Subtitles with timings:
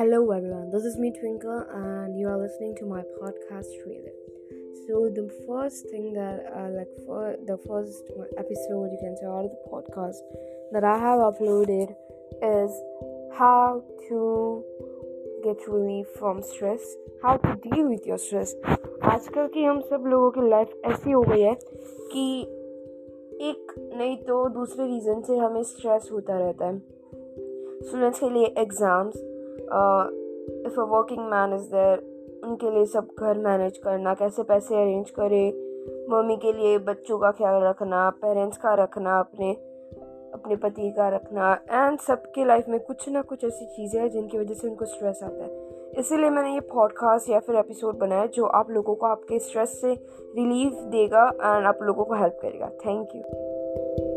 [0.00, 4.12] Hello everyone, this is me Twinkle, and you are listening to my podcast trailer.
[4.86, 9.44] So the first thing that, uh, like, for the first episode you can say out
[9.44, 10.20] of the podcast
[10.72, 11.94] that I have uploaded
[12.42, 12.70] is
[13.38, 14.64] how to
[15.44, 16.82] get relief from stress,
[17.22, 18.54] how to deal with your stress.
[19.02, 21.54] आजकल की हम सब लोगों की life ऐसी हो गई है
[22.12, 22.26] कि
[23.48, 26.78] एक नहीं तो दूसरे रीज़न से हमें स्ट्रेस होता रहता है
[27.86, 29.16] स्टूडेंट्स के लिए exams
[29.71, 32.09] if a working man is there
[32.43, 35.51] उनके लिए सब घर मैनेज करना, कैसे पैसे अरेंज करें,
[36.11, 39.51] मम्मी के लिए बच्चों का ख्याल रखना पेरेंट्स का रखना, अपने
[40.33, 44.37] अपने पति का रखना एंड सबके लाइफ में कुछ ना कुछ ऐसी चीज़ें हैं जिनकी
[44.37, 45.49] वजह से उनको स्ट्रेस आता है।
[45.99, 49.93] इसीलिए मैंने ये पॉडकास्ट या फिर एपिसोड बनाया जो आप लोगों को आपके स्ट्रेस से
[50.37, 54.10] रिलीफ देगा एंड आप लोगों को हेल्प करेगा। Thank you